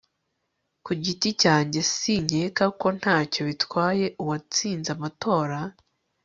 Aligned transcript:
ku 0.85 0.91
giti 1.03 1.29
cyanjye, 1.41 1.79
sinkeka 1.95 2.65
ko 2.79 2.87
ntacyo 2.99 3.41
bitwaye 3.49 4.05
uwatsinze 4.21 4.89
amatora 4.95 5.59